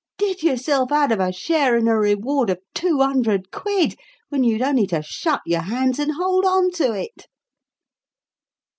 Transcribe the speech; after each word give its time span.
Did 0.17 0.41
yourself 0.41 0.91
out 0.91 1.11
of 1.11 1.19
a 1.19 1.31
share 1.31 1.77
in 1.77 1.87
a 1.87 1.95
reward 1.95 2.49
of 2.49 2.57
two 2.73 3.01
hundred 3.01 3.51
quid 3.51 3.99
when 4.29 4.43
you'd 4.43 4.63
only 4.63 4.87
to 4.87 5.03
shut 5.03 5.41
your 5.45 5.61
hands 5.61 5.99
and 5.99 6.13
hold 6.15 6.43
on 6.43 6.71
to 6.71 6.93
it!" 6.93 7.27